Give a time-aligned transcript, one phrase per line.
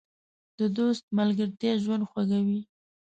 [0.59, 2.61] د دوست ملګرتیا ژوند خوږوي.